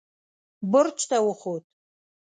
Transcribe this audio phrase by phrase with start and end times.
[0.71, 1.63] برج ته وخوت.